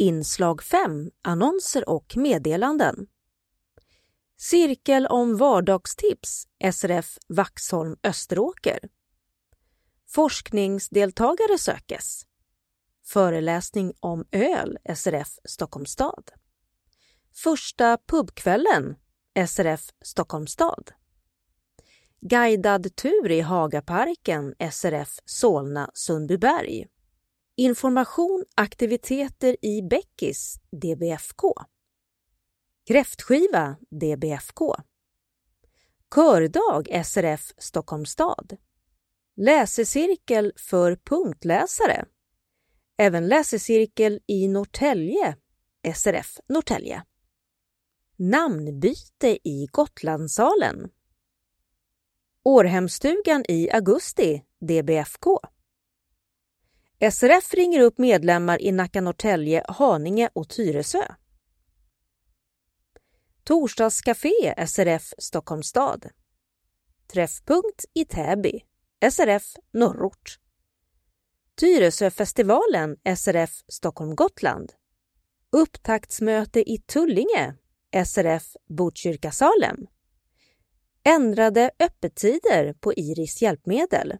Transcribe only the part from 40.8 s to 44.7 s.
punktläsare. Även läsecirkel i